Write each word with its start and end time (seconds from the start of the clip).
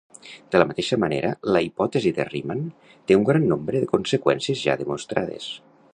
De 0.53 0.61
la 0.61 0.65
mateixa 0.69 0.97
manera, 1.03 1.29
la 1.57 1.61
hipòtesi 1.67 2.13
de 2.19 2.25
Riemann 2.31 2.65
té 3.11 3.19
un 3.19 3.27
gran 3.31 3.47
nombre 3.53 3.83
de 3.85 3.91
conseqüències 3.95 4.65
ja 4.67 4.79
demostrades. 4.85 5.47